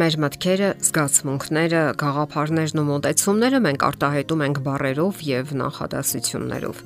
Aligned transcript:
Մեր 0.00 0.14
մտքերը, 0.22 0.68
զգացմունքները, 0.80 1.80
գաղափարներն 2.00 2.80
ու 2.80 2.84
մտածումները 2.88 3.58
մենք 3.66 3.82
արտահայտում 3.84 4.42
ենք 4.46 4.60
բառերով 4.64 5.18
եւ 5.26 5.50
նախադասություններով 5.60 6.80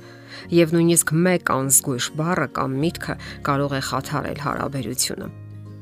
եւ 0.51 0.73
նույնիսկ 0.75 1.13
մեկ 1.27 1.53
անզգույշ 1.55 2.09
բառը 2.19 2.49
կամ 2.59 2.75
միտքը 2.83 3.15
կարող 3.47 3.75
է 3.79 3.81
խաթարել 3.89 4.41
հարաբերությունը։ 4.45 5.29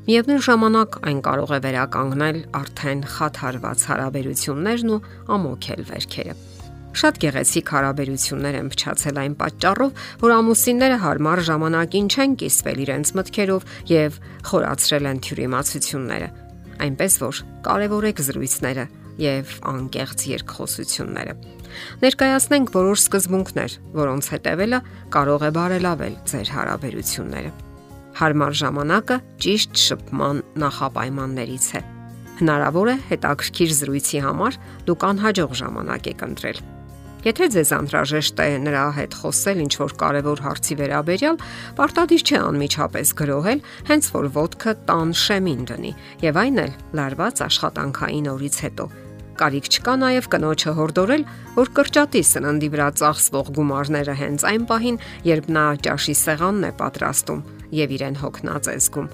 Միևնույն 0.03 0.43
ժամանակ 0.45 0.99
այն 1.09 1.23
կարող 1.25 1.55
է 1.57 1.59
վերականգնել 1.63 2.37
արդեն 2.61 3.01
խաթարված 3.15 3.87
հարաբերություններն 3.89 4.93
ու 4.93 5.01
ամոքել 5.33 5.83
վերքերը։ 5.89 6.37
Շատ 6.93 7.19
գեղեցիկ 7.23 7.69
հարաբերություններ 7.73 8.55
են 8.61 8.67
փչացել 8.69 9.19
այն 9.23 9.35
պատճառով, 9.41 10.01
որ 10.21 10.33
ամուսինները 10.37 10.97
հարմար 11.07 11.39
ժամանակին 11.49 12.09
չեն 12.13 12.37
կիսվել 12.43 12.83
իրենց 12.83 13.13
մտքերով 13.17 13.67
եւ 13.89 14.19
խորացրել 14.53 15.09
են 15.09 15.23
թյուրիմացությունները։ 15.25 16.29
Այնպես 16.83 17.17
որ 17.21 17.41
կարևորեք 17.67 18.21
զրույցները 18.27 18.85
եւ 19.21 19.51
անկեղծ 19.69 20.25
երկխոսությունները։ 20.31 21.35
Ներկայացնենք 22.03 22.73
որոշ 22.73 23.03
սկզբունքներ, 23.03 23.77
որոնց 23.97 24.29
հետևելը 24.33 24.79
կարող 25.13 25.45
է 25.47 25.51
բարելավել 25.57 26.15
ձեր 26.33 26.51
հարաբերությունները։ 26.57 27.53
Հարմար 28.13 28.57
ժամանակը 28.61 29.17
ճիշտ 29.45 29.81
շփման 29.83 30.43
նախապայմաններից 30.63 31.67
է։ 31.73 31.81
Հնարավոր 32.43 32.93
է 32.93 32.95
հետաքրքիր 33.09 33.73
զրույցի 33.79 34.21
համար 34.27 34.61
դուք 34.89 35.09
անհաջող 35.09 35.57
ժամանակ 35.63 36.09
եք 36.13 36.23
ընտրել։ 36.29 36.63
Եթե 37.23 37.45
ձեզ 37.53 37.69
անհրաժեշտ 37.77 38.41
է 38.43 38.47
նրա 38.65 38.83
հետ 38.97 39.13
խոսել 39.21 39.61
ինչ 39.63 39.73
որ 39.79 39.93
կարևոր 40.01 40.43
հարցի 40.43 40.75
վերաբերյալ, 40.81 41.37
պարտադիր 41.77 42.25
չէ 42.27 42.41
անմիջապես 42.49 43.13
գրոհել, 43.23 43.63
հենց 43.87 44.11
որ 44.17 44.27
ոդկը 44.35 44.75
տան 44.91 45.15
շեմին 45.23 45.63
դնի, 45.71 45.93
եւ 46.27 46.43
այն 46.43 46.61
էլ 46.67 46.75
լարված 46.99 47.43
աշխատանքային 47.47 48.29
օրից 48.33 48.59
հետո 48.67 48.87
Կարիք 49.33 49.67
չկա 49.73 49.93
նաև 49.97 50.27
կնոջը 50.29 50.71
հորդորել, 50.77 51.23
որ 51.55 51.71
կրճատի 51.79 52.21
սննդի 52.29 52.69
վրա 52.75 52.89
ծախսվող 53.01 53.49
գումարները 53.57 54.15
հենց 54.19 54.45
այն 54.51 54.67
պահին, 54.69 54.99
երբ 55.25 55.49
նա 55.57 55.65
ճաշի 55.87 56.15
սեղանն 56.21 56.69
է 56.69 56.71
պատրաստում 56.83 57.43
եւ 57.81 57.97
իրեն 57.97 58.21
հոգնած 58.21 58.69
է 58.69 58.77
զգում։ 58.85 59.11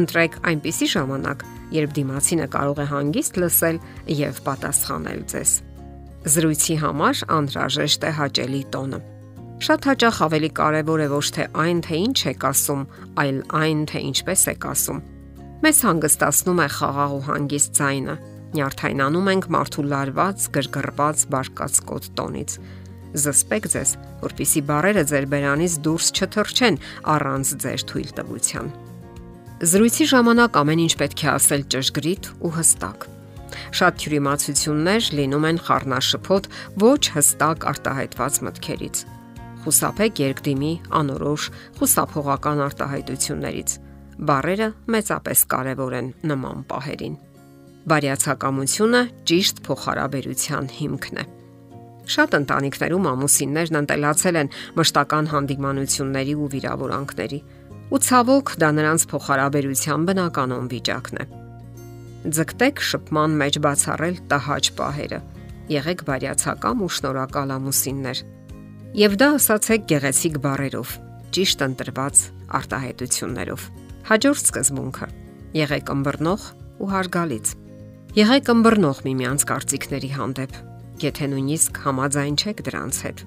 Ընտրեք 0.00 0.38
այնպիսի 0.50 0.92
ժամանակ, 0.98 1.48
երբ 1.78 1.96
դիմացինը 2.00 2.52
կարող 2.58 2.82
է 2.82 2.90
հանգիստ 2.98 3.42
լսել 3.44 3.82
եւ 4.26 4.46
պատասխանել 4.50 5.26
ձեզ։ 5.34 5.58
Զրույցի 6.20 6.74
համար 6.82 7.20
անհրաժեշտ 7.32 8.02
է 8.04 8.10
հաճելի 8.18 8.58
տոնը։ 8.74 8.98
Շատ 9.60 9.86
հաճախ 9.88 10.16
ավելի 10.26 10.50
կարևոր 10.56 11.00
է 11.00 11.06
ոչ 11.12 11.26
թե 11.36 11.44
այն, 11.62 11.78
թե 11.86 12.00
ինչ 12.00 12.18
եք 12.32 12.44
ասում, 12.50 12.82
այլ 13.20 13.38
այն, 13.60 13.80
թե 13.88 14.02
ինչպես 14.10 14.42
եք 14.52 14.66
ասում։ 14.70 15.00
Մեզ 15.64 15.78
հանգստացնում 15.86 16.60
է 16.60 16.68
խաղաղ 16.76 17.14
ու 17.16 17.24
հանգիստ 17.30 17.80
ձայնը, 17.80 18.16
Նյարդայնանում 18.50 19.28
ենք 19.30 19.44
մարդու 19.54 19.84
լարված, 19.90 20.46
գրգռված, 20.56 21.20
բարկացկոտ 21.30 22.08
տոնից։ 22.18 22.54
Զսպեք 23.20 23.68
ձեզ, 23.74 23.92
որpիսի 24.24 24.62
բարերը 24.70 25.04
ձեր 25.10 25.28
բերանից 25.30 25.76
դուրս 25.86 26.10
չթռչեն 26.18 26.80
առանց 27.14 27.54
ձեր 27.62 27.86
թույլ 27.90 28.10
տվության։ 28.18 28.74
Զրույցի 29.70 30.10
ժամանակ 30.10 30.60
ամեն 30.60 30.84
ինչ 30.88 30.92
պետք 31.04 31.24
է 31.24 31.30
ասել 31.36 31.64
ճշգրիտ 31.74 32.30
ու 32.40 32.52
հստակ։ 32.58 33.08
Շատ 33.80 33.96
թյուրիմացություններ 34.02 35.08
լինում 35.20 35.46
են 35.50 35.58
խառնաշփոթ 35.66 36.48
ոչ 36.82 37.02
հստակ 37.16 37.66
արտահայտված 37.70 38.38
մտքերից։ 38.46 39.02
Խուսափեք 39.60 40.20
երկդիմի, 40.24 40.72
անորոշ, 41.00 41.48
խուսափողական 41.80 42.62
արտահայտություններից։ 42.66 43.74
Բարերը 44.30 44.68
մեծապես 44.94 45.42
կարևոր 45.52 45.96
են 46.00 46.08
նման 46.30 46.64
պահերին։ 46.70 47.18
Բարյացակամությունը 47.90 49.02
ճիշտ 49.30 49.60
փոխհարաբերության 49.66 50.66
հիմքն 50.80 51.20
է։ 51.20 51.24
Շատ 52.10 52.36
ընտանիքներում 52.40 53.06
ամուսիններն 53.10 53.78
ընտելացել 53.80 54.38
են 54.40 54.52
մշտական 54.80 55.30
հանդիմանությունների 55.30 56.34
ու 56.40 56.48
վիրավորանքների, 56.54 57.40
ու 57.90 58.02
ցավոք 58.06 58.54
դա 58.60 58.70
նրանց 58.80 59.06
փոխհարաբերության 59.12 60.08
բնականon 60.10 60.68
վիճակն 60.74 61.22
է։ 61.22 61.49
Ձգտեք 62.20 62.82
շփման 62.84 63.36
մեջ 63.40 63.56
բացառել 63.64 64.16
տհաճ 64.28 64.66
պահերը։ 64.76 65.20
Եղեք 65.72 66.02
բարյացակամ 66.04 66.82
ու 66.84 66.88
շնորհակալ 66.96 67.52
ամուսիններ։ 67.54 68.20
Եվ 69.00 69.14
դա 69.22 69.28
ասացեք 69.38 69.86
գեղեցիկ 69.88 70.36
բառերով, 70.44 70.92
ճիշտ 71.32 71.64
ընտրված 71.66 72.22
արտահայտություններով։ 72.60 73.64
Հաջորդ 74.10 74.44
սկզբունքը. 74.50 75.08
եղեք 75.56 75.90
ըմբռնող 75.96 76.42
ու 76.80 76.90
հարգալից։ 76.92 77.46
Եղեք 78.20 78.50
ըմբռնող 78.52 78.98
միմյանց 79.06 79.40
կարծիքների 79.50 80.10
հանդեպ, 80.20 80.52
եթե 81.00 81.24
նույնիսկ 81.32 81.80
համաձայն 81.88 82.36
չեք 82.36 82.64
դրանց 82.68 82.96
հետ։ 83.06 83.24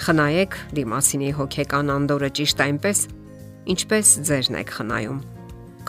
Խնայեք 0.00 0.56
դիմասինի 0.76 1.30
հոգեկան 1.40 1.94
անդորը 1.96 2.30
ճիշտ 2.40 2.64
այնպես, 2.68 2.98
ինչպես 3.74 4.16
ձերն 4.28 4.60
եք 4.60 4.74
խնայում։ 4.76 5.22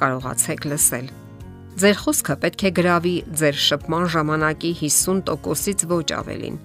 Կարողացեք 0.02 0.69
լսել։ 0.72 1.20
Ձեր 1.79 1.97
խոսքը 2.03 2.35
պետք 2.43 2.65
է 2.67 2.71
գրավի 2.77 3.13
ձեր 3.41 3.59
շփման 3.65 4.07
ժամանակի 4.15 4.71
50%-ից 4.81 5.85
ոչ 5.91 6.07
ավելին։ 6.19 6.57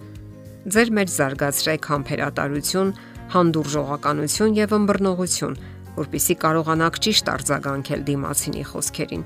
Ձեր 0.66 0.88
մեջ 0.98 1.12
զարգացրեք 1.16 1.90
համբերատարություն, 1.92 2.90
հանդուրժողականություն 3.36 4.56
եւ 4.56 4.74
ըմբռնողություն, 4.80 5.60
որpիսի 5.96 6.34
կարողանաք 6.42 6.98
ճիշտ 7.06 7.30
արձագանքել 7.36 8.02
դիմացինի 8.10 8.64
խոսքերին։ 8.72 9.22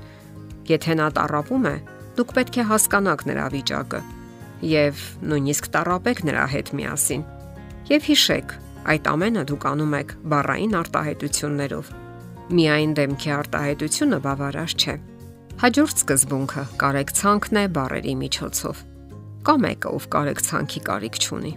Եթե 0.71 0.93
նա 1.01 1.07
տարապում 1.17 1.65
է, 1.71 1.75
Դուք 2.17 2.31
պետք 2.35 2.57
է 2.59 2.63
հասկանաք 2.67 3.21
նրա 3.29 3.43
վիճակը 3.53 3.99
եւ 4.67 5.03
նույնիսկ 5.31 5.69
տարապեք 5.75 6.19
նրա 6.27 6.43
հետ 6.53 6.71
միասին։ 6.79 7.23
Եվ 7.91 8.09
հիշեք, 8.11 8.55
այդ 8.93 9.07
ամենը 9.11 9.45
դուք 9.51 9.67
անում 9.71 9.95
եք 10.01 10.11
բառային 10.33 10.75
արտահայտություններով։ 10.81 11.93
Միայն 12.59 12.93
դեմքի 12.99 13.33
արտահայտությունը 13.37 14.19
բավարար 14.27 14.75
չէ։ 14.75 14.95
Հաջորդ 15.61 16.01
սկզբունքը 16.01 16.63
կարեկցանքն 16.81 17.61
է 17.61 17.65
բառերի 17.75 18.15
միջոցով։ 18.21 18.81
Կա 19.45 19.55
մեկը, 19.65 19.93
ով 19.97 20.09
կարեկցանքի 20.15 20.81
կարիք 20.89 21.21
չունի։ 21.21 21.53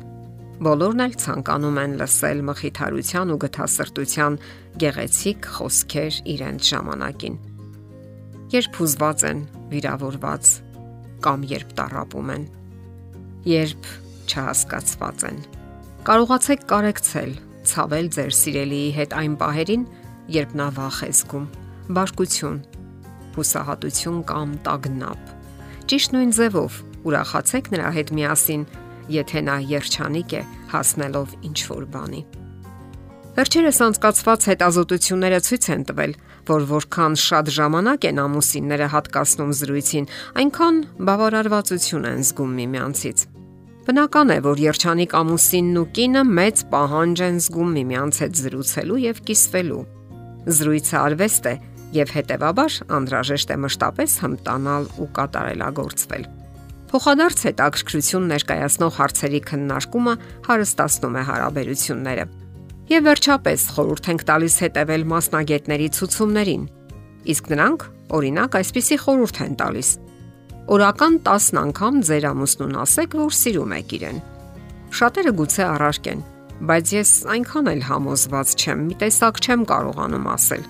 Բոլորն 0.65 1.05
էլ 1.05 1.17
ցանկանում 1.25 1.81
են 1.85 1.97
լսել 2.05 2.45
մխիթարության 2.51 3.35
ու 3.35 3.41
գթասրտության 3.49 4.39
գեղեցիկ 4.85 5.51
խոսքեր 5.57 6.23
իրենց 6.37 6.71
ժամանակին 6.75 7.43
երբ 8.55 8.77
հուզված 8.79 9.23
են, 9.27 9.41
վիրավորված 9.73 10.49
կամ 11.25 11.45
երբ 11.51 11.71
տարապում 11.79 12.29
են, 12.35 12.45
երբ 13.51 13.89
չհասկացված 14.29 15.25
են։ 15.31 15.41
Կարողացեք 16.07 16.67
կարեկցել, 16.71 17.33
ցավել 17.71 18.11
ձեր 18.15 18.33
սիրելիի 18.39 18.93
հետ 18.99 19.17
այն 19.23 19.35
պահերին, 19.41 19.87
երբ 20.37 20.55
նա 20.61 20.69
վախ 20.79 21.01
է 21.09 21.11
զգում, 21.19 21.49
բարկություն, 21.99 22.61
հուսահատություն 23.39 24.21
կամ 24.31 24.55
տագնապ։ 24.69 25.35
Ճիշտ 25.91 26.15
նույն 26.15 26.33
ձևով 26.39 26.79
ուրախացեք 27.05 27.67
նրա 27.75 27.91
հետ 27.99 28.15
միասին, 28.19 28.63
եթե 29.15 29.45
նա 29.45 29.57
երջանիկ 29.75 30.33
է 30.39 30.43
հասնելով 30.73 31.37
ինչ 31.49 31.59
որ 31.75 31.85
բանի։ 31.95 32.23
Վերջերս 33.35 33.79
անցկացված 33.85 34.45
հետազոտությունները 34.47 35.39
ցույց 35.45 35.65
են 35.75 35.83
տվել, 35.89 36.13
որ 36.49 36.67
որքան 36.71 37.15
շատ 37.19 37.49
ժամանակ 37.57 38.05
են 38.11 38.21
ամուսինները 38.25 38.87
հատկացնում 38.95 39.53
զրույցին, 39.59 40.07
այնքան 40.39 40.77
բավարարվածություն 41.09 42.07
են 42.15 42.23
զգում 42.31 42.53
միմյանցից։ 42.61 43.25
Բնական 43.85 44.31
է, 44.33 44.39
որ 44.45 44.63
երջանիկ 44.65 45.17
ամուսինն 45.19 45.81
ու 45.83 45.89
կինը 45.99 46.23
մեծ 46.39 46.63
պահանջ 46.73 47.23
են 47.27 47.41
զգում 47.45 47.75
միմյանց 47.75 48.21
հետ 48.23 48.39
զրուցելու 48.45 49.01
եւ 49.03 49.19
կիսվելու։ 49.29 49.83
Զրույցը 50.55 50.97
արվեստ 51.05 51.49
է 51.51 51.55
եւ 51.95 52.15
հետեւաբար 52.19 52.79
անհրաժեշտ 52.99 53.53
է 53.55 53.59
մշտապես 53.65 54.17
հմտանալ 54.25 54.89
ու 55.01 55.11
կատարելագործվել։ 55.19 56.25
Փոխադարձ 56.95 57.45
հետաքրքրություն 57.49 58.31
ներկայացնող 58.35 58.97
հարցերի 59.01 59.41
քննարկումը 59.51 60.15
հարստացնում 60.47 61.19
է 61.19 61.23
հարաբերությունները 61.31 62.27
Եվ 62.85 63.07
վերջապես 63.09 63.63
խորհուրդ 63.73 64.09
ենք 64.13 64.23
տալիս 64.29 64.55
հետևել 64.61 65.05
մասնագետների 65.09 65.87
ցուցումներին։ 65.97 66.65
Իսկ 67.33 67.47
նրանք, 67.55 67.85
օրինակ, 68.19 68.57
այսպիսի 68.61 68.99
խորհուրդ 69.05 69.41
են 69.45 69.55
տալիս. 69.63 69.93
Օրական 70.75 71.17
10 71.25 71.49
անգամ 71.63 72.03
ձեր 72.05 72.27
ամուսնուն 72.29 72.77
ասեք, 72.85 73.17
որ 73.25 73.33
սիրում 73.41 73.73
եք 73.79 73.95
իրեն։ 73.97 74.21
Շատերը 75.01 75.33
գուցե 75.41 75.65
առարկեն, 75.65 76.21
բայց 76.69 76.93
ես 76.95 77.13
այնքան 77.35 77.73
էլ 77.73 77.83
համոզված 77.89 78.55
չեմ, 78.61 78.85
մի 78.85 78.99
տեսակ 79.01 79.41
չեմ 79.45 79.65
կարողանում 79.73 80.29
ասել։ 80.35 80.69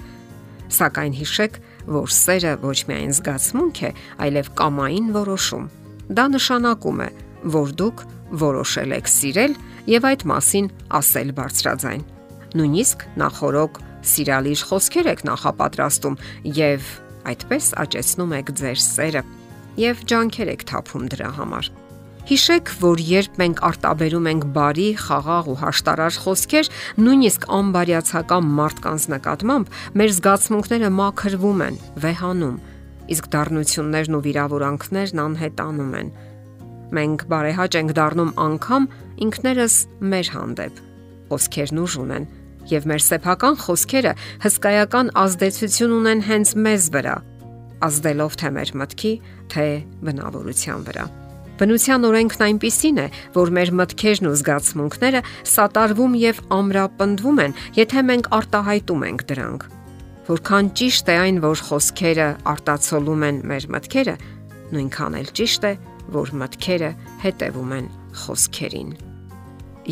Սակայն 0.75 1.15
հիշեք, 1.21 1.59
որ 1.95 2.13
սերը 2.15 2.53
ոչ 2.65 2.79
միայն 2.89 3.15
զգացմունք 3.19 3.81
է, 3.85 3.91
այլև 4.25 4.51
կամային 4.59 5.09
որոշում։ 5.15 5.69
Դա 6.19 6.25
նշանակում 6.35 7.03
է, 7.05 7.09
որ 7.55 7.73
դուք 7.81 8.05
որոշել 8.45 8.97
եք 8.99 9.11
սիրել 9.15 9.57
եւ 9.95 10.09
այդ 10.11 10.25
մասին 10.31 10.69
ասել 10.99 11.33
բարձրաձայն։ 11.39 12.05
Նույնիսկ 12.55 13.07
նախորոք 13.21 13.81
սիրալիր 14.15 14.65
խոսքեր 14.71 15.11
եք 15.15 15.25
նախապատրաստում 15.29 16.19
եւ 16.59 16.91
այդպես 17.35 17.71
աճեցնում 17.85 18.37
եք 18.41 18.53
ձեր 18.61 18.85
սերը։ 18.85 19.23
եւ 19.81 20.05
ջանքեր 20.11 20.51
եք 20.55 20.67
թափում 20.71 21.09
դրա 21.15 21.31
համար։ 21.39 21.71
Հիշեք, 22.25 22.71
որ 22.81 23.01
երբ 23.05 23.35
մենք 23.37 23.59
արտաբերում 23.69 24.27
ենք 24.31 24.45
բարի, 24.57 24.85
խաղաղ 24.97 25.49
ու 25.53 25.57
հաշտարար 25.61 26.15
խոսքեր, 26.25 26.69
նույնիսկ 27.05 27.43
անբարյացակամ 27.53 28.47
մարդկանց 28.59 29.05
նկատմամբ, 29.13 29.75
մեր 30.01 30.15
զգացմունքները 30.17 30.89
մաքրվում 30.97 31.61
են, 31.67 31.77
վեհանում, 32.01 32.55
իսկ 33.13 33.29
դառնություններն 33.35 34.17
ու 34.17 34.23
վիրավորանքներն 34.25 35.21
անհետանում 35.25 35.93
են։ 36.01 36.09
Մենք 36.97 37.25
բարեհաճ 37.29 37.77
ենք 37.85 37.93
դառնում 38.01 38.33
անգամ 38.45 38.89
ինքներս 39.29 39.77
մեր 40.15 40.31
հանդեպ։ 40.33 40.81
Խոսքերն 41.29 41.83
ուժ 41.85 41.99
ունեն, 42.05 42.25
եւ 42.73 42.89
մեր 42.89 43.05
սեփական 43.05 43.59
խոսքերը 43.67 44.15
հսկայական 44.47 45.13
ազդեցություն 45.25 45.93
ունեն 45.99 46.25
հենց 46.31 46.55
մեզ 46.65 46.89
վրա, 46.97 47.19
ազդելով 47.85 48.41
թե 48.41 48.55
մեր 48.57 48.75
մտքի, 48.81 49.13
թե 49.53 49.69
բնավորության 50.09 50.89
վրա։ 50.89 51.07
Բնության 51.55 52.07
օրենքն 52.09 52.45
այնպիսին 52.49 52.99
է, 52.99 53.07
որ 53.35 53.51
մեր 53.55 53.71
մտքերն 53.79 54.27
ու 54.27 54.35
զգացմունքները 54.41 55.21
սատարվում 55.47 56.15
եւ 56.19 56.41
ամրապնդվում 56.57 57.41
են, 57.45 57.57
եթե 57.79 58.03
մենք 58.11 58.31
արտահայտում 58.39 59.05
ենք 59.09 59.25
դրանք։ 59.31 59.67
Որքան 60.25 60.71
ճիշտ 60.81 61.11
է 61.15 61.17
այն, 61.25 61.41
որ 61.45 61.63
խոսքերը 61.69 62.29
արտացոլում 62.55 63.25
են 63.29 63.41
մեր 63.55 63.67
մտքերը, 63.75 64.15
նույնքան 64.75 65.19
էլ 65.21 65.33
ճիշտ 65.39 65.67
է, 65.71 65.73
որ 66.15 66.33
մտքերը 66.43 66.91
հետևում 67.23 67.75
են 67.79 67.91
խոսքերին։ 68.25 68.95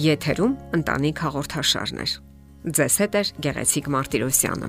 Եթերում 0.03 0.55
ընտանիք 0.83 1.27
հաղորդաշարներ։ 1.27 2.17
Ձեզ 2.63 2.97
հետ 3.03 3.19
է 3.19 3.23
Գեղեցիկ 3.45 3.93
Մարտիրոսյանը։ 3.93 4.69